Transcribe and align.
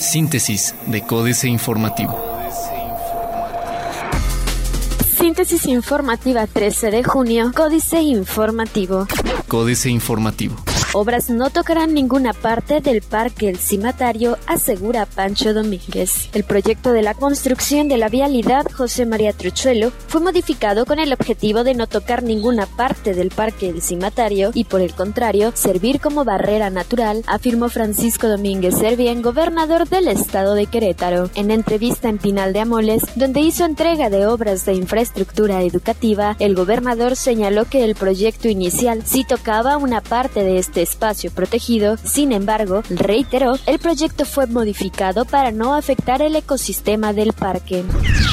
Síntesis 0.00 0.74
de 0.86 1.02
Códice 1.02 1.48
Informativo. 1.48 2.18
Síntesis 5.18 5.66
informativa 5.66 6.46
13 6.46 6.90
de 6.90 7.04
junio, 7.04 7.52
Códice 7.54 8.00
Informativo. 8.00 9.06
Códice 9.48 9.90
Informativo. 9.90 10.56
Obras 10.94 11.28
no 11.28 11.50
tocarán 11.50 11.92
ninguna 11.92 12.32
parte 12.32 12.80
del 12.80 13.02
parque 13.02 13.50
El 13.50 13.58
Cimatario, 13.58 14.38
asegura 14.46 15.04
Pancho 15.04 15.52
Domínguez. 15.52 16.30
El 16.32 16.44
proyecto 16.44 16.92
de 16.92 17.02
la 17.02 17.12
construcción 17.12 17.88
de 17.88 17.98
la 17.98 18.08
vialidad 18.08 18.64
José 18.72 19.04
María 19.04 19.34
Truchuelo 19.34 19.92
fue 20.06 20.22
modificado 20.22 20.86
con 20.86 20.98
el 20.98 21.12
objetivo 21.12 21.62
de 21.62 21.74
no 21.74 21.88
tocar 21.88 22.22
ninguna 22.22 22.64
parte 22.64 23.12
del 23.12 23.28
parque 23.28 23.68
El 23.68 23.82
Cimatario 23.82 24.50
y 24.54 24.64
por 24.64 24.80
el 24.80 24.94
contrario, 24.94 25.52
servir 25.54 26.00
como 26.00 26.24
barrera 26.24 26.70
natural, 26.70 27.22
afirmó 27.26 27.68
Francisco 27.68 28.26
Domínguez 28.26 28.74
Servien, 28.78 29.20
gobernador 29.20 29.86
del 29.86 30.08
estado 30.08 30.54
de 30.54 30.66
Querétaro. 30.66 31.28
En 31.34 31.50
entrevista 31.50 32.08
en 32.08 32.16
Pinal 32.16 32.54
de 32.54 32.60
Amoles, 32.60 33.02
donde 33.14 33.40
hizo 33.40 33.66
entrega 33.66 34.08
de 34.08 34.26
obras 34.26 34.64
de 34.64 34.72
infraestructura 34.72 35.62
educativa, 35.62 36.34
el 36.38 36.54
gobernador 36.54 37.14
señaló 37.14 37.66
que 37.66 37.84
el 37.84 37.94
proyecto 37.94 38.48
inicial 38.48 39.02
sí 39.04 39.24
tocaba 39.28 39.76
una 39.76 40.00
parte 40.00 40.42
de 40.42 40.56
este 40.58 40.77
espacio 40.82 41.30
protegido, 41.30 41.96
sin 42.02 42.32
embargo, 42.32 42.82
reiteró, 42.90 43.58
el 43.66 43.78
proyecto 43.78 44.24
fue 44.24 44.46
modificado 44.46 45.24
para 45.24 45.50
no 45.50 45.74
afectar 45.74 46.22
el 46.22 46.36
ecosistema 46.36 47.12
del 47.12 47.32
parque. 47.32 47.84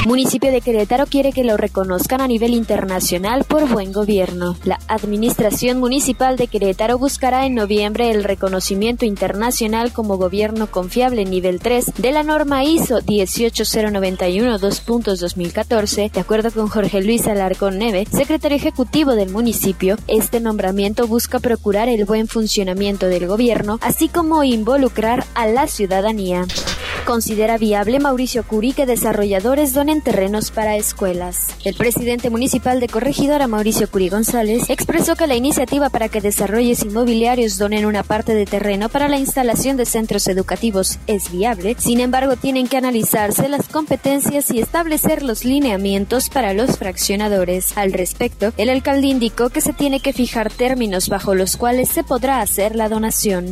Municipio 0.05 0.51
de 0.51 0.61
Querétaro 0.61 1.07
quiere 1.07 1.31
que 1.31 1.43
lo 1.43 1.57
reconozcan 1.57 2.21
a 2.21 2.27
nivel 2.27 2.53
internacional 2.53 3.43
por 3.43 3.67
buen 3.67 3.91
gobierno. 3.91 4.55
La 4.63 4.77
Administración 4.87 5.79
Municipal 5.79 6.37
de 6.37 6.45
Querétaro 6.45 6.99
buscará 6.99 7.47
en 7.47 7.55
noviembre 7.55 8.11
el 8.11 8.23
reconocimiento 8.23 9.05
internacional 9.05 9.91
como 9.91 10.17
gobierno 10.17 10.67
confiable 10.67 11.25
nivel 11.25 11.59
3 11.59 11.93
de 11.97 12.11
la 12.11 12.21
norma 12.21 12.63
ISO 12.63 13.01
18091 13.01 14.59
2.2014. 14.59 16.11
De 16.11 16.19
acuerdo 16.19 16.51
con 16.51 16.67
Jorge 16.67 17.01
Luis 17.01 17.25
Alarcón 17.25 17.79
Neve, 17.79 18.05
secretario 18.11 18.57
ejecutivo 18.57 19.15
del 19.15 19.31
municipio, 19.31 19.97
este 20.07 20.39
nombramiento 20.39 21.07
busca 21.07 21.39
procurar 21.39 21.89
el 21.89 22.05
buen 22.05 22.27
funcionamiento 22.27 23.07
del 23.07 23.25
gobierno, 23.25 23.79
así 23.81 24.07
como 24.07 24.43
involucrar 24.43 25.25
a 25.33 25.47
la 25.47 25.65
ciudadanía. 25.65 26.45
Considera 27.05 27.59
viable 27.59 27.99
Mauricio 27.99 28.43
Curi 28.43 28.73
que 28.73 28.87
desarrolladores 28.87 29.75
donen 29.75 30.01
terrenos 30.01 30.49
para 30.49 30.75
escuelas. 30.75 31.49
El 31.63 31.75
presidente 31.75 32.31
municipal 32.31 32.79
de 32.79 32.87
Corregidora, 32.87 33.45
Mauricio 33.45 33.87
Curi 33.87 34.09
González, 34.09 34.63
expresó 34.69 35.15
que 35.15 35.27
la 35.27 35.35
iniciativa 35.35 35.89
para 35.91 36.09
que 36.09 36.19
desarrolles 36.19 36.83
inmobiliarios 36.83 37.59
donen 37.59 37.85
una 37.85 38.01
parte 38.01 38.33
de 38.33 38.47
terreno 38.47 38.89
para 38.89 39.07
la 39.07 39.19
instalación 39.19 39.77
de 39.77 39.85
centros 39.85 40.27
educativos 40.27 40.97
es 41.05 41.31
viable, 41.31 41.75
sin 41.77 41.99
embargo 41.99 42.37
tienen 42.37 42.67
que 42.67 42.77
analizarse 42.77 43.49
las 43.49 43.67
competencias 43.67 44.49
y 44.49 44.59
establecer 44.59 45.21
los 45.21 45.45
lineamientos 45.45 46.29
para 46.29 46.53
los 46.53 46.77
fraccionadores. 46.79 47.77
Al 47.77 47.93
respecto, 47.93 48.51
el 48.57 48.69
alcalde 48.69 49.07
indicó 49.07 49.49
que 49.51 49.61
se 49.61 49.73
tiene 49.73 49.99
que 49.99 50.11
fijar 50.11 50.51
términos 50.51 51.07
bajo 51.09 51.35
los 51.35 51.55
cuales 51.55 51.89
se 51.89 52.03
podrá 52.03 52.41
hacer 52.41 52.75
la 52.75 52.89
donación. 52.89 53.51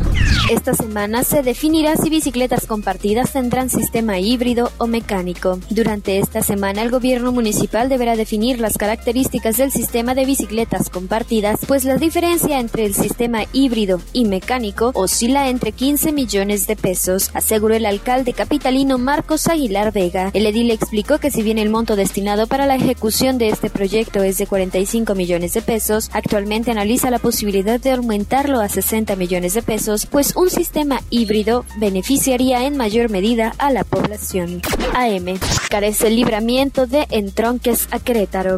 Esta 0.49 0.73
semana 0.73 1.23
se 1.23 1.43
definirá 1.43 1.95
si 1.97 2.09
bicicletas 2.09 2.65
compartidas 2.65 3.35
tendrán 3.43 3.69
sistema 3.69 4.19
híbrido 4.19 4.71
o 4.77 4.87
mecánico. 4.87 5.59
Durante 5.69 6.17
esta 6.17 6.41
semana 6.41 6.81
el 6.81 6.89
gobierno 6.89 7.33
municipal 7.33 7.89
deberá 7.89 8.15
definir 8.15 8.57
las 8.61 8.77
características 8.77 9.57
del 9.57 9.69
sistema 9.69 10.15
de 10.15 10.25
bicicletas 10.25 10.89
compartidas, 10.89 11.59
pues 11.67 11.83
la 11.83 11.97
diferencia 11.97 12.61
entre 12.61 12.85
el 12.85 12.93
sistema 12.93 13.43
híbrido 13.51 13.99
y 14.13 14.23
mecánico 14.23 14.91
oscila 14.93 15.49
entre 15.49 15.73
15 15.73 16.13
millones 16.13 16.67
de 16.67 16.77
pesos, 16.77 17.31
aseguró 17.33 17.75
el 17.75 17.85
alcalde 17.85 18.31
capitalino 18.31 18.97
Marcos 18.97 19.47
Aguilar 19.47 19.91
Vega. 19.91 20.31
El 20.33 20.45
edil 20.45 20.71
explicó 20.71 21.17
que 21.17 21.29
si 21.29 21.43
bien 21.43 21.57
el 21.57 21.69
monto 21.69 21.97
destinado 21.97 22.47
para 22.47 22.65
la 22.65 22.75
ejecución 22.75 23.37
de 23.37 23.49
este 23.49 23.69
proyecto 23.69 24.23
es 24.23 24.37
de 24.37 24.47
45 24.47 25.15
millones 25.15 25.53
de 25.53 25.61
pesos, 25.61 26.09
actualmente 26.13 26.71
analiza 26.71 27.11
la 27.11 27.19
posibilidad 27.19 27.77
de 27.77 27.91
aumentarlo 27.91 28.61
a 28.61 28.69
60 28.69 29.17
millones 29.17 29.53
de 29.53 29.63
pesos, 29.63 30.05
pues 30.05 30.33
un 30.37 30.49
sistema 30.49 31.01
híbrido 31.09 31.65
beneficiaría 31.75 32.65
en 32.65 32.77
mayor 32.77 33.09
medida 33.09 33.32
a 33.41 33.71
la 33.71 33.83
población. 33.83 34.61
AM. 34.93 35.39
Carece 35.69 36.11
libramiento 36.11 36.85
de 36.85 37.07
entronques 37.09 37.87
a 37.89 37.99
Querétaro. 37.99 38.57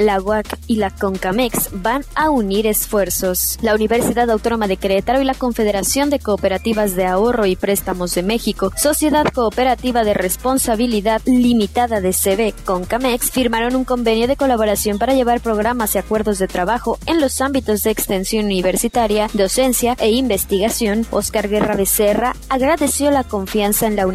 La 0.00 0.20
UAC 0.20 0.58
y 0.66 0.76
la 0.76 0.90
CONCAMEX 0.90 1.82
van 1.82 2.04
a 2.14 2.30
unir 2.30 2.66
esfuerzos. 2.66 3.58
La 3.60 3.74
Universidad 3.74 4.30
Autónoma 4.30 4.66
de 4.66 4.78
Querétaro 4.78 5.20
y 5.20 5.24
la 5.24 5.34
Confederación 5.34 6.08
de 6.08 6.20
Cooperativas 6.20 6.96
de 6.96 7.04
Ahorro 7.04 7.44
y 7.44 7.54
Préstamos 7.54 8.14
de 8.14 8.22
México, 8.22 8.72
Sociedad 8.76 9.26
Cooperativa 9.26 10.04
de 10.04 10.14
Responsabilidad 10.14 11.20
Limitada 11.26 12.00
de 12.00 12.12
CB, 12.12 12.54
CONCAMEX, 12.64 13.30
firmaron 13.30 13.76
un 13.76 13.84
convenio 13.84 14.26
de 14.26 14.36
colaboración 14.36 14.98
para 14.98 15.12
llevar 15.12 15.42
programas 15.42 15.94
y 15.94 15.98
acuerdos 15.98 16.38
de 16.38 16.48
trabajo 16.48 16.98
en 17.04 17.20
los 17.20 17.42
ámbitos 17.42 17.82
de 17.82 17.90
extensión 17.90 18.46
universitaria, 18.46 19.28
docencia 19.34 19.96
e 19.98 20.12
investigación. 20.12 21.06
Oscar 21.10 21.50
Guerra 21.50 21.76
Becerra 21.76 22.34
agradeció 22.48 23.10
la 23.10 23.24
confianza 23.24 23.86
en 23.86 23.96
la 23.96 24.06
universidad 24.06 24.13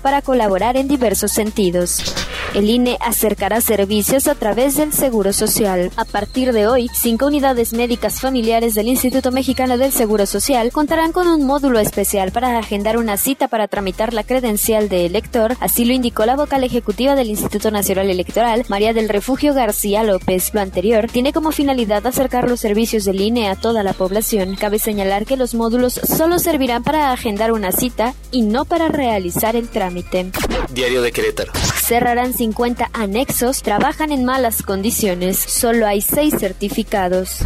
para 0.00 0.22
colaborar 0.22 0.76
en 0.76 0.86
diversos 0.86 1.32
sentidos. 1.32 2.14
El 2.54 2.70
INE 2.70 2.96
acercará 3.00 3.60
servicios 3.60 4.28
a 4.28 4.36
través 4.36 4.76
del 4.76 4.92
Seguro 4.92 5.32
Social. 5.32 5.90
A 5.96 6.04
partir 6.04 6.52
de 6.52 6.68
hoy, 6.68 6.88
cinco 6.94 7.26
unidades 7.26 7.72
médicas 7.72 8.20
familiares 8.20 8.76
del 8.76 8.86
Instituto 8.86 9.32
Mexicano 9.32 9.76
del 9.76 9.90
Seguro 9.90 10.24
Social 10.24 10.70
contarán 10.70 11.10
con 11.10 11.26
un 11.26 11.44
módulo 11.44 11.80
especial 11.80 12.30
para 12.30 12.56
agendar 12.56 12.96
una 12.96 13.16
cita 13.16 13.48
para 13.48 13.66
tramitar 13.66 14.14
la 14.14 14.22
credencial 14.22 14.88
de 14.88 15.04
elector, 15.06 15.56
así 15.58 15.84
lo 15.84 15.94
indicó 15.94 16.26
la 16.26 16.36
vocal 16.36 16.62
ejecutiva 16.62 17.16
del 17.16 17.30
Instituto 17.30 17.72
Nacional 17.72 18.08
Electoral, 18.08 18.64
María 18.68 18.92
del 18.92 19.08
Refugio 19.08 19.52
García 19.52 20.04
López. 20.04 20.54
Lo 20.54 20.60
anterior 20.60 21.08
tiene 21.10 21.32
como 21.32 21.50
finalidad 21.50 22.06
acercar 22.06 22.48
los 22.48 22.60
servicios 22.60 23.04
del 23.04 23.20
INE 23.20 23.48
a 23.48 23.56
toda 23.56 23.82
la 23.82 23.94
población. 23.94 24.54
Cabe 24.54 24.78
señalar 24.78 25.26
que 25.26 25.36
los 25.36 25.56
módulos 25.56 25.94
solo 25.94 26.38
servirán 26.38 26.84
para 26.84 27.10
agendar 27.10 27.50
una 27.50 27.72
cita 27.72 28.14
y 28.30 28.42
no 28.42 28.64
para 28.64 28.86
realizar 28.88 29.13
el 29.16 29.68
trámite. 29.68 30.30
Diario 30.72 31.02
de 31.02 31.12
Querétaro. 31.12 31.52
Cerrarán 31.82 32.32
50 32.32 32.90
anexos, 32.92 33.62
trabajan 33.62 34.10
en 34.10 34.24
malas 34.24 34.62
condiciones, 34.62 35.38
solo 35.38 35.86
hay 35.86 36.00
6 36.00 36.34
certificados. 36.38 37.38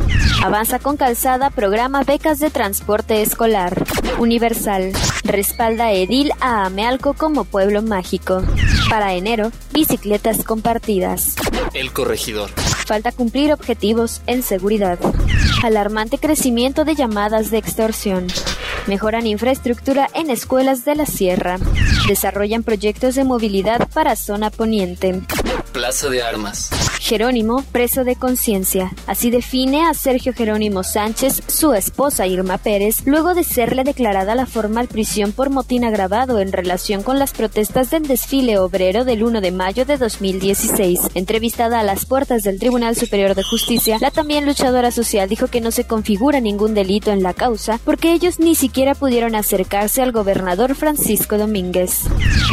Avanza 0.42 0.78
con 0.78 0.96
calzada, 0.96 1.50
programa 1.50 2.04
becas 2.04 2.38
de 2.38 2.50
transporte 2.50 3.22
escolar. 3.22 3.84
Universal. 4.18 4.92
Respalda 5.24 5.92
Edil 5.92 6.32
a 6.40 6.66
Amealco 6.66 7.14
como 7.14 7.44
pueblo 7.44 7.82
mágico. 7.82 8.42
Para 8.88 9.14
enero, 9.14 9.52
bicicletas 9.72 10.44
compartidas. 10.44 11.36
El 11.74 11.92
corregidor. 11.92 12.50
Falta 12.86 13.12
cumplir 13.12 13.52
objetivos 13.52 14.22
en 14.26 14.42
seguridad. 14.42 14.98
Alarmante 15.62 16.18
crecimiento 16.18 16.84
de 16.84 16.94
llamadas 16.94 17.50
de 17.50 17.58
extorsión. 17.58 18.28
Mejoran 18.88 19.26
infraestructura 19.26 20.08
en 20.14 20.30
escuelas 20.30 20.86
de 20.86 20.94
la 20.96 21.04
sierra. 21.04 21.58
Desarrollan 22.08 22.62
proyectos 22.62 23.14
de 23.16 23.24
movilidad 23.24 23.86
para 23.92 24.16
zona 24.16 24.48
poniente. 24.48 25.20
Plaza 25.72 26.08
de 26.08 26.22
Armas. 26.22 26.70
Jerónimo, 27.08 27.64
preso 27.72 28.04
de 28.04 28.16
conciencia. 28.16 28.92
Así 29.06 29.30
define 29.30 29.86
a 29.86 29.94
Sergio 29.94 30.34
Jerónimo 30.34 30.82
Sánchez, 30.82 31.42
su 31.46 31.72
esposa 31.72 32.26
Irma 32.26 32.58
Pérez, 32.58 33.06
luego 33.06 33.32
de 33.32 33.44
serle 33.44 33.82
declarada 33.82 34.34
la 34.34 34.44
formal 34.44 34.88
prisión 34.88 35.32
por 35.32 35.48
motín 35.48 35.84
agravado 35.84 36.38
en 36.38 36.52
relación 36.52 37.02
con 37.02 37.18
las 37.18 37.32
protestas 37.32 37.88
del 37.88 38.06
desfile 38.06 38.58
obrero 38.58 39.06
del 39.06 39.22
1 39.22 39.40
de 39.40 39.52
mayo 39.52 39.86
de 39.86 39.96
2016. 39.96 41.00
Entrevistada 41.14 41.80
a 41.80 41.82
las 41.82 42.04
puertas 42.04 42.42
del 42.42 42.58
Tribunal 42.58 42.94
Superior 42.94 43.34
de 43.34 43.42
Justicia, 43.42 43.96
la 44.02 44.10
también 44.10 44.44
luchadora 44.44 44.90
social 44.90 45.30
dijo 45.30 45.46
que 45.46 45.62
no 45.62 45.70
se 45.70 45.84
configura 45.84 46.40
ningún 46.40 46.74
delito 46.74 47.10
en 47.10 47.22
la 47.22 47.32
causa 47.32 47.80
porque 47.86 48.12
ellos 48.12 48.38
ni 48.38 48.54
siquiera 48.54 48.94
pudieron 48.94 49.34
acercarse 49.34 50.02
al 50.02 50.12
gobernador 50.12 50.74
Francisco 50.74 51.38
Domínguez. 51.38 52.02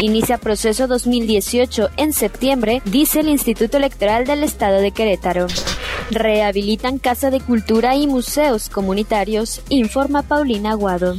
Inicia 0.01 0.37
proceso 0.37 0.87
2018 0.87 1.89
en 1.97 2.13
septiembre, 2.13 2.81
dice 2.85 3.19
el 3.19 3.27
Instituto 3.27 3.75
Electoral 3.75 4.23
del 4.23 4.44
Estado 4.45 4.79
de 4.79 4.91
Querétaro. 4.91 5.47
Rehabilitan 6.11 6.99
Casa 6.99 7.31
de 7.31 7.41
Cultura 7.41 7.95
y 7.95 8.07
museos 8.07 8.69
comunitarios, 8.69 9.61
informa 9.69 10.21
Paulina 10.21 10.71
Aguado. 10.71 11.17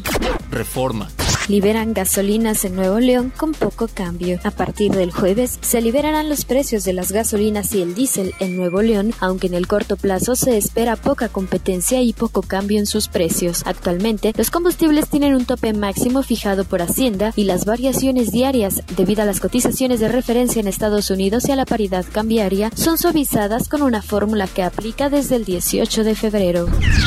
Reforma. 0.50 1.08
Liberan 1.48 1.94
gasolinas 1.94 2.64
en 2.64 2.74
Nuevo 2.74 2.98
León 2.98 3.32
con 3.36 3.52
poco 3.52 3.86
cambio. 3.86 4.40
A 4.42 4.50
partir 4.50 4.90
del 4.90 5.12
jueves 5.12 5.60
se 5.60 5.80
liberarán 5.80 6.28
los 6.28 6.44
precios 6.44 6.82
de 6.82 6.92
las 6.92 7.12
gasolinas 7.12 7.72
y 7.72 7.82
el 7.82 7.94
diésel 7.94 8.34
en 8.40 8.56
Nuevo 8.56 8.82
León, 8.82 9.12
aunque 9.20 9.46
en 9.46 9.54
el 9.54 9.68
corto 9.68 9.96
plazo 9.96 10.34
se 10.34 10.56
espera 10.56 10.96
poca 10.96 11.28
competencia 11.28 12.02
y 12.02 12.12
poco 12.12 12.42
cambio 12.42 12.80
en 12.80 12.86
sus 12.86 13.06
precios. 13.06 13.62
Actualmente, 13.64 14.32
los 14.36 14.50
combustibles 14.50 15.08
tienen 15.08 15.36
un 15.36 15.44
tope 15.44 15.72
máximo 15.72 16.24
fijado 16.24 16.64
por 16.64 16.82
Hacienda 16.82 17.32
y 17.36 17.44
las 17.44 17.64
variaciones 17.64 18.32
diarias, 18.32 18.82
debido 18.96 19.22
a 19.22 19.26
las 19.26 19.38
cotizaciones 19.38 20.00
de 20.00 20.08
referencia 20.08 20.58
en 20.58 20.66
Estados 20.66 21.10
Unidos 21.10 21.48
y 21.48 21.52
a 21.52 21.56
la 21.56 21.64
paridad 21.64 22.04
cambiaria, 22.10 22.72
son 22.74 22.98
suavizadas 22.98 23.68
con 23.68 23.82
una 23.82 24.02
fórmula 24.02 24.48
que 24.48 24.64
aplica 24.64 25.10
desde 25.10 25.36
el 25.36 25.44
18 25.44 26.02
de 26.02 26.16
febrero. 26.16 26.66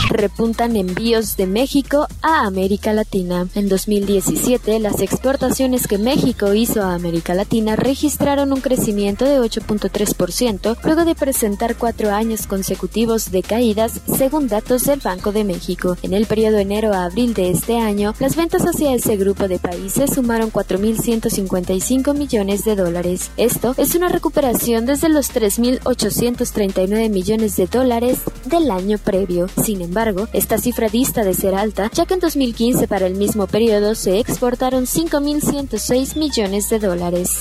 Repuntan 0.09 0.77
envíos 0.77 1.35
de 1.35 1.45
México 1.45 2.07
a 2.21 2.45
América 2.45 2.93
Latina. 2.93 3.45
En 3.53 3.67
2010 3.67 4.28
2017, 4.29 4.79
las 4.79 5.01
exportaciones 5.01 5.87
que 5.87 5.97
México 5.97 6.53
hizo 6.53 6.83
a 6.83 6.93
América 6.93 7.33
Latina 7.33 7.75
registraron 7.75 8.53
un 8.53 8.61
crecimiento 8.61 9.25
de 9.25 9.39
8.3% 9.39 10.77
luego 10.83 11.03
de 11.03 11.15
presentar 11.15 11.75
cuatro 11.75 12.11
años 12.11 12.45
consecutivos 12.45 13.31
de 13.31 13.41
caídas, 13.41 14.01
según 14.17 14.47
datos 14.47 14.83
del 14.83 14.99
Banco 14.99 15.31
de 15.31 15.43
México. 15.43 15.97
En 16.03 16.13
el 16.13 16.27
periodo 16.27 16.59
enero 16.59 16.93
a 16.93 17.05
abril 17.05 17.33
de 17.33 17.49
este 17.49 17.79
año, 17.79 18.13
las 18.19 18.35
ventas 18.35 18.61
hacia 18.67 18.93
ese 18.93 19.17
grupo 19.17 19.47
de 19.47 19.57
países 19.57 20.13
sumaron 20.13 20.51
4.155 20.51 22.15
millones 22.15 22.65
de 22.65 22.75
dólares. 22.75 23.31
Esto 23.35 23.73
es 23.77 23.95
una 23.95 24.09
recuperación 24.09 24.85
desde 24.85 25.09
los 25.09 25.33
3.839 25.33 27.09
millones 27.09 27.55
de 27.55 27.65
dólares 27.65 28.19
del 28.45 28.69
año 28.69 28.99
previo. 28.99 29.47
Sin 29.63 29.81
embargo, 29.81 30.27
esta 30.33 30.59
cifra 30.59 30.87
dista 30.87 31.23
de 31.23 31.33
ser 31.33 31.55
alta, 31.55 31.89
ya 31.93 32.05
que 32.05 32.13
en 32.13 32.19
2015 32.19 32.87
para 32.87 33.07
el 33.07 33.15
mismo 33.15 33.47
periodo 33.47 33.95
se 33.95 34.18
exportaron 34.19 34.85
5.106 34.85 36.17
millones 36.17 36.69
de 36.69 36.79
dólares. 36.79 37.39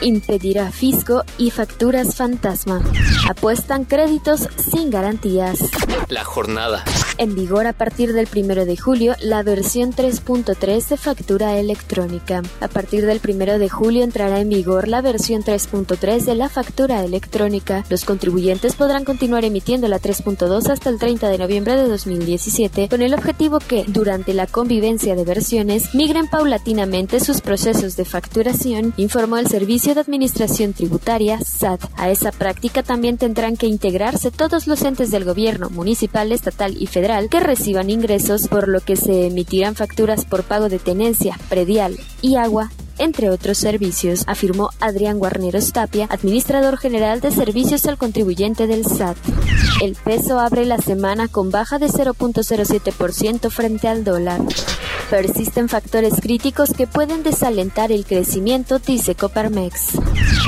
Impedirá 0.00 0.70
fisco 0.70 1.24
y 1.38 1.50
facturas 1.50 2.14
fantasma. 2.16 2.82
Apuestan 3.28 3.84
créditos 3.84 4.48
sin 4.56 4.90
garantías. 4.90 5.58
La 6.08 6.24
jornada. 6.24 6.84
En 7.18 7.34
vigor 7.34 7.66
a 7.66 7.72
partir 7.72 8.12
del 8.12 8.26
1 8.34 8.64
de 8.64 8.76
julio 8.76 9.14
la 9.20 9.42
versión 9.42 9.92
3.3 9.92 10.88
de 10.88 10.96
factura 10.96 11.58
electrónica. 11.58 12.42
A 12.60 12.68
partir 12.68 13.06
del 13.06 13.20
1 13.26 13.58
de 13.58 13.68
julio 13.68 14.02
entrará 14.02 14.40
en 14.40 14.48
vigor 14.48 14.88
la 14.88 15.02
versión 15.02 15.42
3.3 15.42 16.24
de 16.24 16.34
la 16.34 16.48
factura 16.48 17.04
electrónica. 17.04 17.84
Los 17.90 18.04
contribuyentes 18.04 18.74
podrán 18.74 19.04
continuar 19.04 19.44
emitiendo 19.44 19.88
la 19.88 20.00
3.2 20.00 20.70
hasta 20.70 20.90
el 20.90 20.98
30 20.98 21.28
de 21.28 21.38
noviembre 21.38 21.76
de 21.76 21.88
2017 21.88 22.88
con 22.88 23.02
el 23.02 23.14
objetivo 23.14 23.58
que, 23.58 23.84
durante 23.86 24.34
la 24.34 24.46
convivencia 24.46 25.14
de 25.14 25.24
versiones, 25.24 25.94
migren 25.94 26.28
paulatinamente 26.28 27.20
sus 27.20 27.40
procesos 27.40 27.96
de 27.96 28.04
facturación, 28.04 28.94
informó 28.96 29.36
el 29.36 29.48
Servicio 29.48 29.94
de 29.94 30.00
Administración 30.00 30.72
Tributaria, 30.72 31.38
SAT. 31.40 31.84
A 31.96 32.10
esa 32.10 32.32
práctica 32.32 32.82
también 32.82 33.18
tendrán 33.18 33.56
que 33.56 33.66
integrarse 33.66 34.30
todos 34.30 34.66
los 34.66 34.82
entes 34.82 35.10
del 35.10 35.24
gobierno 35.24 35.70
municipal, 35.82 36.30
estatal 36.30 36.76
y 36.78 36.86
federal 36.86 37.28
que 37.28 37.40
reciban 37.40 37.90
ingresos, 37.90 38.46
por 38.46 38.68
lo 38.68 38.80
que 38.80 38.94
se 38.94 39.26
emitirán 39.26 39.74
facturas 39.74 40.24
por 40.24 40.44
pago 40.44 40.68
de 40.68 40.78
tenencia, 40.78 41.36
predial 41.48 41.98
y 42.20 42.36
agua 42.36 42.70
entre 43.02 43.30
otros 43.30 43.58
servicios, 43.58 44.22
afirmó 44.28 44.70
Adrián 44.78 45.18
Guarneros 45.18 45.72
Tapia, 45.72 46.06
administrador 46.08 46.78
general 46.78 47.20
de 47.20 47.32
servicios 47.32 47.86
al 47.86 47.98
contribuyente 47.98 48.68
del 48.68 48.84
SAT. 48.84 49.16
El 49.82 49.96
peso 49.96 50.38
abre 50.38 50.64
la 50.64 50.78
semana 50.78 51.26
con 51.26 51.50
baja 51.50 51.80
de 51.80 51.88
0.07% 51.88 53.50
frente 53.50 53.88
al 53.88 54.04
dólar. 54.04 54.40
Persisten 55.10 55.68
factores 55.68 56.14
críticos 56.22 56.72
que 56.72 56.86
pueden 56.86 57.22
desalentar 57.22 57.92
el 57.92 58.06
crecimiento, 58.06 58.78
dice 58.78 59.14
Coparmex. 59.14 59.98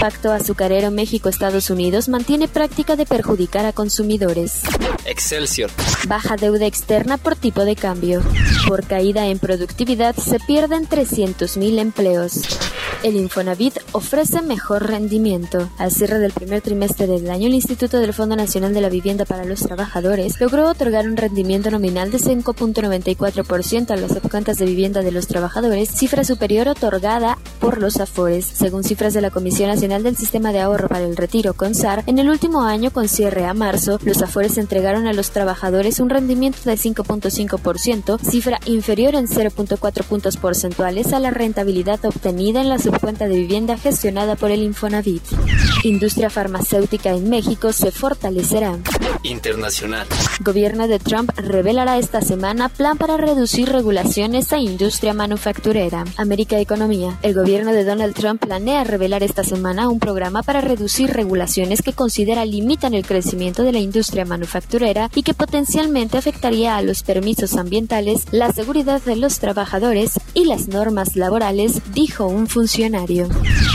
Pacto 0.00 0.32
azucarero 0.32 0.90
México-Estados 0.90 1.70
Unidos 1.70 2.08
mantiene 2.08 2.48
práctica 2.48 2.96
de 2.96 3.04
perjudicar 3.04 3.66
a 3.66 3.72
consumidores. 3.72 4.62
Excelsior. 5.04 5.70
Baja 6.08 6.36
deuda 6.36 6.66
externa 6.66 7.18
por 7.18 7.36
tipo 7.36 7.64
de 7.64 7.76
cambio. 7.76 8.22
Por 8.66 8.86
caída 8.86 9.26
en 9.26 9.38
productividad 9.38 10.16
se 10.16 10.38
pierden 10.40 10.88
300.000 10.88 11.78
empleos. 11.78 12.43
Thanks. 12.46 12.73
El 13.04 13.16
Infonavit 13.16 13.80
ofrece 13.92 14.40
mejor 14.40 14.86
rendimiento. 14.86 15.68
Al 15.76 15.90
cierre 15.90 16.18
del 16.18 16.32
primer 16.32 16.62
trimestre 16.62 17.06
del 17.06 17.28
año, 17.28 17.48
el 17.48 17.54
Instituto 17.54 17.98
del 18.00 18.14
Fondo 18.14 18.34
Nacional 18.34 18.72
de 18.72 18.80
la 18.80 18.88
Vivienda 18.88 19.26
para 19.26 19.44
los 19.44 19.60
Trabajadores 19.60 20.40
logró 20.40 20.70
otorgar 20.70 21.06
un 21.06 21.18
rendimiento 21.18 21.70
nominal 21.70 22.10
de 22.10 22.16
5.94% 22.16 23.90
a 23.90 23.96
las 23.96 24.10
subcuentas 24.10 24.56
de 24.56 24.64
vivienda 24.64 25.02
de 25.02 25.12
los 25.12 25.26
trabajadores, 25.26 25.90
cifra 25.90 26.24
superior 26.24 26.66
otorgada 26.66 27.36
por 27.60 27.78
los 27.78 28.00
Afores. 28.00 28.46
Según 28.46 28.84
cifras 28.84 29.12
de 29.12 29.20
la 29.20 29.30
Comisión 29.30 29.68
Nacional 29.68 30.02
del 30.02 30.16
Sistema 30.16 30.52
de 30.52 30.60
Ahorro 30.60 30.88
para 30.88 31.04
el 31.04 31.18
Retiro, 31.18 31.52
CONSAR, 31.52 32.04
en 32.06 32.18
el 32.18 32.30
último 32.30 32.62
año, 32.62 32.90
con 32.90 33.08
cierre 33.08 33.44
a 33.44 33.52
marzo, 33.52 33.98
los 34.02 34.22
Afores 34.22 34.56
entregaron 34.56 35.06
a 35.06 35.12
los 35.12 35.30
trabajadores 35.30 36.00
un 36.00 36.08
rendimiento 36.08 36.58
de 36.64 36.76
5.5%, 36.76 38.18
cifra 38.18 38.60
inferior 38.64 39.14
en 39.14 39.26
0.4 39.26 40.04
puntos 40.04 40.38
porcentuales 40.38 41.12
a 41.12 41.20
la 41.20 41.30
rentabilidad 41.30 42.02
obtenida 42.06 42.62
en 42.62 42.70
la 42.94 43.00
subcuenta 43.00 43.26
de 43.26 43.36
vivienda 43.36 43.76
gestionada 43.76 44.36
por 44.36 44.52
el 44.52 44.62
Infonavit. 44.62 45.22
Industria 45.82 46.30
farmacéutica 46.30 47.10
en 47.10 47.28
México 47.28 47.72
se 47.72 47.90
fortalecerá. 47.90 48.78
Internacional. 49.24 50.06
Gobierno 50.40 50.86
de 50.86 50.98
Trump 50.98 51.30
revelará 51.36 51.98
esta 51.98 52.20
semana 52.20 52.68
plan 52.68 52.96
para 52.96 53.16
reducir 53.16 53.68
regulaciones 53.70 54.52
a 54.52 54.58
industria 54.58 55.12
manufacturera. 55.12 56.04
América 56.16 56.60
Economía. 56.60 57.18
El 57.22 57.34
gobierno 57.34 57.72
de 57.72 57.84
Donald 57.84 58.14
Trump 58.14 58.44
planea 58.44 58.84
revelar 58.84 59.22
esta 59.22 59.42
semana 59.42 59.88
un 59.88 59.98
programa 59.98 60.42
para 60.42 60.60
reducir 60.60 61.10
regulaciones 61.10 61.82
que 61.82 61.94
considera 61.94 62.44
limitan 62.44 62.94
el 62.94 63.06
crecimiento 63.06 63.62
de 63.62 63.72
la 63.72 63.80
industria 63.80 64.24
manufacturera 64.24 65.10
y 65.14 65.22
que 65.22 65.34
potencialmente 65.34 66.16
afectaría 66.16 66.76
a 66.76 66.82
los 66.82 67.02
permisos 67.02 67.56
ambientales, 67.56 68.26
la 68.30 68.52
seguridad 68.52 69.02
de 69.02 69.16
los 69.16 69.40
trabajadores 69.40 70.12
y 70.34 70.44
las 70.44 70.68
normas 70.68 71.16
laborales, 71.16 71.80
dijo 71.92 72.26
un 72.26 72.46
funcionario. 72.46 72.73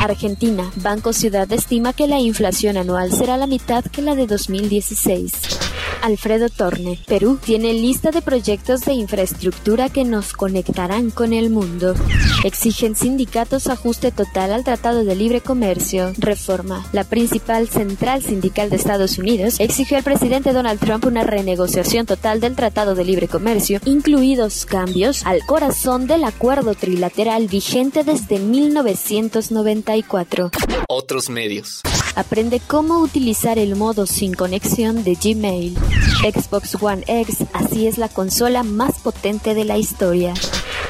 Argentina. 0.02 0.70
Banco 0.76 1.14
Ciudad 1.14 1.50
estima 1.54 1.94
que 1.94 2.06
la 2.06 2.20
inflación 2.20 2.76
anual 2.76 3.14
será 3.14 3.38
la 3.38 3.48
mitad 3.48 3.86
que 3.86 4.02
la 4.02 4.14
de 4.14 4.28
2016. 4.28 5.69
Alfredo 6.02 6.50
Torne. 6.50 7.00
Perú 7.08 7.40
tiene 7.44 7.74
lista 7.74 8.12
de 8.12 8.22
proyectos 8.22 8.82
de 8.82 8.94
infraestructura 8.94 9.90
que 9.90 10.04
nos 10.04 10.34
conectarán 10.34 11.12
con 11.12 11.34
el 11.34 11.50
mundo. 11.50 11.96
Exigen 12.44 12.96
sindicatos 12.96 13.68
ajuste 13.68 14.12
total 14.12 14.54
al 14.54 14.64
Tratado 14.64 15.04
de 15.04 15.16
Libre 15.16 15.42
Comercio. 15.42 16.14
Reforma. 16.18 16.86
La 16.92 17.04
principal 17.04 17.68
central 17.68 18.24
sindical 18.24 18.70
de 18.70 18.78
Estados 18.78 19.18
Unidos 19.18 19.60
exigió 19.60 19.98
al 19.98 20.04
presidente 20.04 20.54
Donald 20.54 20.80
Trump 20.80 21.06
una 21.06 21.24
renegociación 21.24 22.06
total 22.06 22.40
del 22.40 22.56
Tratado 22.56 22.96
de 22.96 23.06
Libre 23.06 23.28
Comercio, 23.28 23.80
incluidos 23.86 24.66
cambios 24.66 25.26
al 25.26 25.46
corazón 25.46 26.08
del 26.08 26.24
acuerdo 26.24 26.76
trilateral 26.76 27.48
vigente 27.48 28.04
desde 28.04 28.40
1994. 28.40 30.52
Otros 30.88 31.30
medios. 31.30 31.82
Aprende 32.20 32.60
cómo 32.60 33.00
utilizar 33.00 33.58
el 33.58 33.78
modo 33.78 34.06
sin 34.06 34.34
conexión 34.34 35.06
de 35.06 35.16
Gmail. 35.16 35.78
Xbox 36.22 36.76
One 36.82 37.02
X, 37.08 37.46
así 37.54 37.88
es 37.88 37.98
la 37.98 38.10
consola 38.10 38.64
más 38.64 39.00
potente 39.00 39.54
de 39.54 39.64
la 39.64 39.78
historia. 39.78 40.34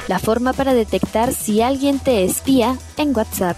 La 0.08 0.18
forma 0.18 0.52
para 0.52 0.74
detectar 0.74 1.32
si 1.32 1.62
alguien 1.62 2.00
te 2.00 2.24
espía 2.24 2.76
en 2.96 3.16
WhatsApp. 3.16 3.56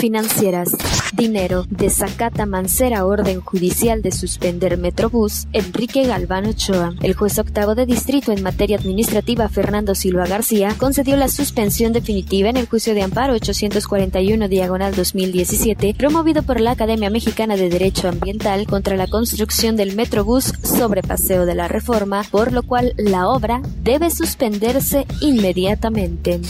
Financieras. 0.00 0.70
Dinero. 1.12 1.64
Desacata 1.70 2.46
Mancera 2.46 3.04
orden 3.04 3.40
judicial 3.40 4.02
de 4.02 4.12
suspender 4.12 4.76
Metrobús. 4.78 5.46
Enrique 5.52 6.04
Galván 6.04 6.46
Ochoa. 6.46 6.94
El 7.02 7.14
juez 7.14 7.38
octavo 7.38 7.74
de 7.74 7.86
distrito 7.86 8.32
en 8.32 8.42
materia 8.42 8.76
administrativa 8.76 9.48
Fernando 9.48 9.94
Silva 9.94 10.26
García 10.26 10.74
concedió 10.78 11.16
la 11.16 11.28
suspensión 11.28 11.92
definitiva 11.92 12.48
en 12.48 12.56
el 12.56 12.66
juicio 12.66 12.94
de 12.94 13.02
amparo 13.02 13.34
841 13.34 14.48
diagonal 14.48 14.94
2017 14.94 15.94
promovido 15.98 16.42
por 16.42 16.60
la 16.60 16.72
Academia 16.72 17.10
Mexicana 17.10 17.56
de 17.56 17.68
Derecho 17.68 18.08
Ambiental 18.08 18.66
contra 18.66 18.96
la 18.96 19.06
construcción 19.06 19.76
del 19.76 19.96
Metrobús 19.96 20.52
sobre 20.62 21.02
Paseo 21.02 21.46
de 21.46 21.54
la 21.54 21.68
Reforma, 21.68 22.24
por 22.30 22.52
lo 22.52 22.62
cual 22.62 22.94
la 22.96 23.28
obra 23.28 23.62
debe 23.82 24.10
suspenderse 24.10 25.06
inmediatamente. 25.20 26.40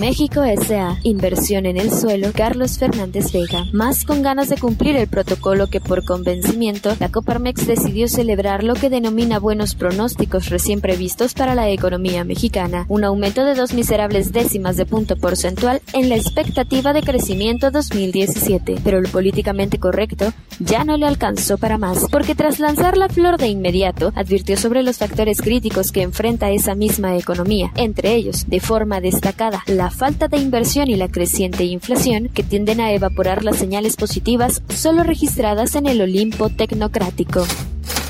México 0.00 0.42
S.A. 0.42 0.98
Inversión 1.02 1.66
en 1.66 1.76
el 1.76 1.92
suelo. 1.92 2.32
Carlos 2.34 2.78
Fernández 2.78 3.30
Vega. 3.30 3.66
Más 3.72 4.04
con 4.04 4.22
ganas 4.22 4.48
de 4.48 4.56
cumplir 4.56 4.96
el 4.96 5.06
protocolo 5.06 5.68
que 5.68 5.80
por 5.80 6.04
convencimiento, 6.04 6.96
la 6.98 7.10
Coparmex 7.10 7.66
decidió 7.66 8.08
celebrar 8.08 8.64
lo 8.64 8.74
que 8.74 8.88
denomina 8.88 9.38
buenos 9.38 9.74
pronósticos 9.74 10.48
recién 10.48 10.80
previstos 10.80 11.34
para 11.34 11.54
la 11.54 11.68
economía 11.68 12.24
mexicana. 12.24 12.86
Un 12.88 13.04
aumento 13.04 13.44
de 13.44 13.54
dos 13.54 13.74
miserables 13.74 14.32
décimas 14.32 14.76
de 14.76 14.86
punto 14.86 15.16
porcentual 15.16 15.82
en 15.92 16.08
la 16.08 16.16
expectativa 16.16 16.92
de 16.92 17.02
crecimiento 17.02 17.70
2017. 17.70 18.76
Pero 18.82 19.00
lo 19.00 19.08
políticamente 19.10 19.78
correcto 19.78 20.32
ya 20.58 20.84
no 20.84 20.96
le 20.96 21.06
alcanzó 21.06 21.58
para 21.58 21.78
más, 21.78 22.06
porque 22.10 22.34
tras 22.34 22.58
lanzar 22.60 22.96
la 22.96 23.08
flor 23.08 23.36
de 23.36 23.48
inmediato, 23.48 24.12
advirtió 24.16 24.56
sobre 24.56 24.82
los 24.82 24.98
factores 24.98 25.42
críticos 25.42 25.92
que 25.92 26.02
enfrenta 26.02 26.50
esa 26.50 26.74
misma 26.74 27.16
economía, 27.16 27.72
entre 27.76 28.14
ellos, 28.14 28.48
de 28.48 28.60
forma 28.60 29.00
destacada, 29.00 29.62
la 29.66 29.81
falta 29.90 30.28
de 30.28 30.38
inversión 30.38 30.90
y 30.90 30.96
la 30.96 31.08
creciente 31.08 31.64
inflación 31.64 32.28
que 32.28 32.42
tienden 32.42 32.80
a 32.80 32.92
evaporar 32.92 33.44
las 33.44 33.56
señales 33.56 33.96
positivas 33.96 34.62
solo 34.68 35.02
registradas 35.02 35.74
en 35.74 35.86
el 35.86 36.00
Olimpo 36.00 36.48
tecnocrático. 36.48 37.44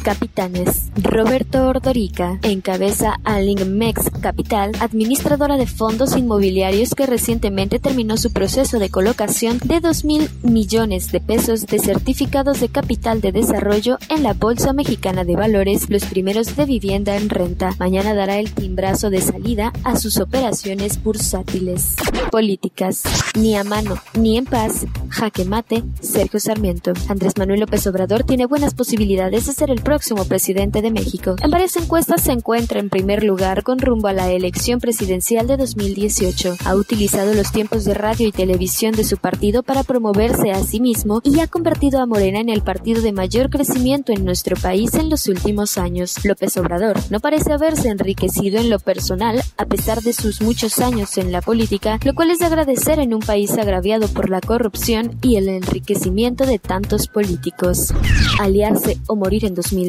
Capitanes. 0.02 0.90
Roberto 0.96 1.66
Ordorica 1.66 2.38
encabeza 2.42 3.16
a 3.24 3.40
Lingmex 3.40 4.10
Capital, 4.20 4.72
administradora 4.80 5.56
de 5.56 5.66
fondos 5.66 6.16
inmobiliarios 6.16 6.94
que 6.94 7.06
recientemente 7.06 7.78
terminó 7.78 8.16
su 8.16 8.32
proceso 8.32 8.78
de 8.78 8.90
colocación 8.90 9.58
de 9.64 9.80
2 9.80 10.04
mil 10.04 10.28
millones 10.42 11.12
de 11.12 11.20
pesos 11.20 11.66
de 11.66 11.78
certificados 11.78 12.60
de 12.60 12.68
capital 12.68 13.20
de 13.20 13.32
desarrollo 13.32 13.98
en 14.08 14.22
la 14.22 14.34
Bolsa 14.34 14.72
Mexicana 14.72 15.24
de 15.24 15.36
Valores, 15.36 15.88
los 15.88 16.04
primeros 16.04 16.56
de 16.56 16.64
vivienda 16.64 17.16
en 17.16 17.28
renta. 17.28 17.74
Mañana 17.78 18.14
dará 18.14 18.38
el 18.38 18.52
timbrazo 18.52 19.10
de 19.10 19.20
salida 19.20 19.72
a 19.84 19.96
sus 19.96 20.18
operaciones 20.18 21.02
bursátiles. 21.02 21.96
Políticas. 22.30 23.02
Ni 23.38 23.56
a 23.56 23.64
mano, 23.64 23.96
ni 24.18 24.38
en 24.38 24.44
paz. 24.44 24.86
Jaque 25.08 25.44
mate. 25.44 25.82
Sergio 26.00 26.40
Sarmiento. 26.40 26.92
Andrés 27.08 27.34
Manuel 27.36 27.60
López 27.60 27.86
Obrador 27.86 28.24
tiene 28.24 28.46
buenas 28.46 28.74
posibilidades 28.74 29.46
de 29.46 29.52
ser 29.52 29.70
el 29.70 29.82
próximo 29.92 30.24
presidente 30.24 30.80
de 30.80 30.90
México. 30.90 31.36
En 31.42 31.50
varias 31.50 31.76
encuestas 31.76 32.22
se 32.22 32.32
encuentra 32.32 32.80
en 32.80 32.88
primer 32.88 33.22
lugar 33.22 33.62
con 33.62 33.78
rumbo 33.78 34.08
a 34.08 34.14
la 34.14 34.30
elección 34.30 34.80
presidencial 34.80 35.46
de 35.46 35.58
2018. 35.58 36.56
Ha 36.64 36.74
utilizado 36.76 37.34
los 37.34 37.52
tiempos 37.52 37.84
de 37.84 37.92
radio 37.92 38.26
y 38.26 38.32
televisión 38.32 38.94
de 38.94 39.04
su 39.04 39.18
partido 39.18 39.62
para 39.62 39.82
promoverse 39.82 40.50
a 40.50 40.64
sí 40.64 40.80
mismo 40.80 41.20
y 41.24 41.40
ha 41.40 41.46
convertido 41.46 42.00
a 42.00 42.06
Morena 42.06 42.40
en 42.40 42.48
el 42.48 42.62
partido 42.62 43.02
de 43.02 43.12
mayor 43.12 43.50
crecimiento 43.50 44.12
en 44.12 44.24
nuestro 44.24 44.56
país 44.56 44.94
en 44.94 45.10
los 45.10 45.26
últimos 45.28 45.76
años. 45.76 46.24
López 46.24 46.56
Obrador 46.56 46.96
no 47.10 47.20
parece 47.20 47.52
haberse 47.52 47.90
enriquecido 47.90 48.60
en 48.60 48.70
lo 48.70 48.78
personal 48.78 49.42
a 49.58 49.66
pesar 49.66 50.00
de 50.00 50.14
sus 50.14 50.40
muchos 50.40 50.78
años 50.78 51.18
en 51.18 51.32
la 51.32 51.42
política, 51.42 51.98
lo 52.02 52.14
cual 52.14 52.30
es 52.30 52.38
de 52.38 52.46
agradecer 52.46 52.98
en 52.98 53.12
un 53.12 53.20
país 53.20 53.52
agraviado 53.58 54.08
por 54.08 54.30
la 54.30 54.40
corrupción 54.40 55.18
y 55.20 55.36
el 55.36 55.50
enriquecimiento 55.50 56.46
de 56.46 56.58
tantos 56.58 57.08
políticos. 57.08 57.92
Aliarse 58.40 58.96
o 59.06 59.16
morir 59.16 59.44
en 59.44 59.54
2018, 59.54 59.81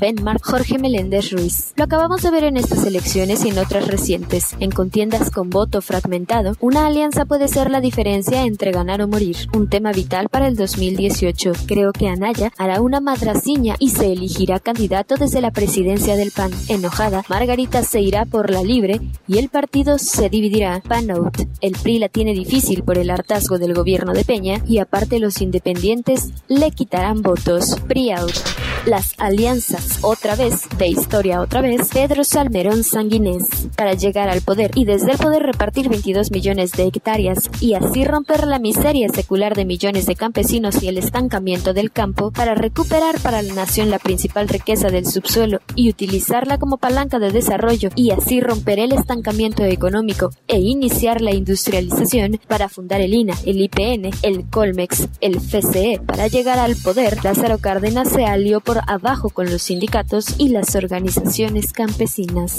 Ben 0.00 0.22
Mark 0.22 0.40
Jorge 0.42 0.78
Meléndez 0.78 1.30
Ruiz. 1.30 1.72
Lo 1.76 1.84
acabamos 1.84 2.22
de 2.22 2.30
ver 2.30 2.44
en 2.44 2.56
estas 2.56 2.84
elecciones 2.84 3.44
y 3.44 3.50
en 3.50 3.58
otras 3.58 3.86
recientes. 3.86 4.56
En 4.60 4.70
contiendas 4.70 5.30
con 5.30 5.50
voto 5.50 5.82
fragmentado, 5.82 6.56
una 6.60 6.86
alianza 6.86 7.24
puede 7.24 7.48
ser 7.48 7.70
la 7.70 7.80
diferencia 7.80 8.44
entre 8.44 8.72
ganar 8.72 9.02
o 9.02 9.08
morir, 9.08 9.36
un 9.54 9.68
tema 9.68 9.92
vital 9.92 10.28
para 10.28 10.48
el 10.48 10.56
2018. 10.56 11.52
Creo 11.66 11.92
que 11.92 12.08
Anaya 12.08 12.52
hará 12.58 12.80
una 12.80 13.00
madraciña 13.00 13.76
y 13.78 13.90
se 13.90 14.12
elegirá 14.12 14.58
candidato 14.60 15.16
desde 15.16 15.40
la 15.40 15.50
presidencia 15.50 16.16
del 16.16 16.30
PAN. 16.30 16.50
Enojada, 16.68 17.24
Margarita 17.28 17.82
se 17.82 18.00
irá 18.00 18.24
por 18.24 18.50
la 18.50 18.62
libre 18.62 19.00
y 19.28 19.38
el 19.38 19.48
partido 19.48 19.98
se 19.98 20.28
dividirá. 20.28 20.82
PAN 20.86 21.10
out. 21.10 21.36
El 21.60 21.72
PRI 21.72 21.98
la 21.98 22.08
tiene 22.08 22.32
difícil 22.34 22.82
por 22.82 22.98
el 22.98 23.10
hartazgo 23.10 23.58
del 23.58 23.74
gobierno 23.74 24.12
de 24.12 24.24
Peña 24.24 24.62
y 24.66 24.78
aparte 24.78 25.18
los 25.18 25.40
independientes 25.40 26.30
le 26.48 26.70
quitarán 26.70 27.22
votos. 27.22 27.76
PRI 27.88 28.12
out. 28.12 28.63
Las 28.86 29.14
alianzas 29.16 30.00
otra 30.02 30.36
vez, 30.36 30.68
de 30.76 30.88
historia 30.88 31.40
otra 31.40 31.62
vez, 31.62 31.88
Pedro 31.90 32.22
Salmerón 32.22 32.84
Sanguinés, 32.84 33.48
para 33.78 33.94
llegar 33.94 34.28
al 34.28 34.42
poder 34.42 34.72
y 34.74 34.84
desde 34.84 35.12
el 35.12 35.18
poder 35.18 35.42
repartir 35.42 35.88
22 35.88 36.30
millones 36.30 36.72
de 36.72 36.84
hectáreas 36.84 37.48
y 37.60 37.72
así 37.72 38.04
romper 38.04 38.46
la 38.46 38.58
miseria 38.58 39.08
secular 39.08 39.54
de 39.54 39.64
millones 39.64 40.04
de 40.04 40.16
campesinos 40.16 40.82
y 40.82 40.88
el 40.88 40.98
estancamiento 40.98 41.72
del 41.72 41.92
campo 41.92 42.30
para 42.30 42.54
recuperar 42.54 43.18
para 43.20 43.40
la 43.40 43.54
nación 43.54 43.88
la 43.88 43.98
principal 43.98 44.48
riqueza 44.48 44.90
del 44.90 45.06
subsuelo 45.06 45.60
y 45.74 45.88
utilizarla 45.88 46.58
como 46.58 46.76
palanca 46.76 47.18
de 47.18 47.30
desarrollo 47.30 47.88
y 47.96 48.10
así 48.10 48.42
romper 48.42 48.80
el 48.80 48.92
estancamiento 48.92 49.64
económico 49.64 50.28
e 50.46 50.60
iniciar 50.60 51.22
la 51.22 51.32
industrialización 51.32 52.38
para 52.48 52.68
fundar 52.68 53.00
el 53.00 53.14
INA, 53.14 53.34
el 53.46 53.62
IPN, 53.62 54.10
el 54.20 54.44
Colmex, 54.50 55.08
el 55.22 55.40
FCE. 55.40 56.02
Para 56.04 56.28
llegar 56.28 56.58
al 56.58 56.76
poder, 56.76 57.24
Lázaro 57.24 57.56
Cárdenas 57.56 58.10
se 58.10 58.26
alió 58.26 58.60
abajo 58.86 59.30
con 59.30 59.50
los 59.50 59.62
sindicatos 59.62 60.34
y 60.38 60.48
las 60.48 60.74
organizaciones 60.74 61.72
campesinas. 61.72 62.58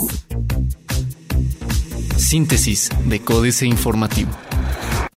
Síntesis 2.18 2.90
de 3.06 3.22
Códice 3.22 3.66
Informativo. 3.66 4.32